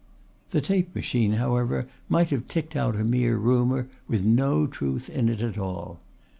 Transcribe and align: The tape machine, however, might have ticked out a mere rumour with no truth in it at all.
The 0.49 0.61
tape 0.61 0.95
machine, 0.95 1.33
however, 1.33 1.87
might 2.09 2.31
have 2.31 2.47
ticked 2.47 2.75
out 2.75 2.95
a 2.95 3.03
mere 3.03 3.37
rumour 3.37 3.87
with 4.07 4.23
no 4.25 4.65
truth 4.65 5.11
in 5.11 5.29
it 5.29 5.43
at 5.43 5.59
all. 5.59 5.99